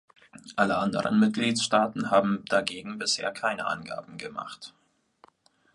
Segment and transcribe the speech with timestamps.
[0.55, 4.73] Alle anderen Mitgliedsstaaten haben dagegen bisher keine Angaben gemacht.